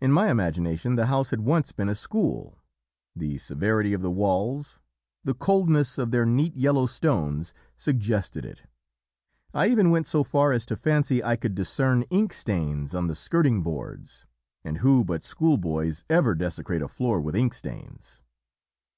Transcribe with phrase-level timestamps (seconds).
[0.00, 2.62] "In my imagination the house had once been a school:
[3.14, 4.78] the severity of the walls,
[5.24, 8.62] the coldness of their neat yellow stones suggested it;
[9.52, 13.14] I even went so far as to fancy I could discern ink stains on the
[13.14, 14.24] skirting boards;
[14.64, 18.22] and who but schoolboys ever desecrate a floor with ink stains?